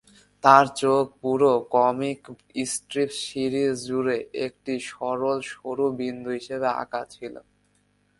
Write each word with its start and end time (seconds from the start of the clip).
তার 0.43 0.65
চোখ 0.81 1.03
পুরো 1.21 1.51
কমিক 1.75 2.19
স্ট্রিপ 2.71 3.11
সিরিজ 3.23 3.73
জুড়ে 3.87 4.17
একটি 4.45 4.73
সরল 4.89 5.37
সরু 5.51 5.85
বিন্দু 5.99 6.29
হিসাবে 6.37 6.69
আঁকা 6.81 7.01
ছিল। 7.13 7.33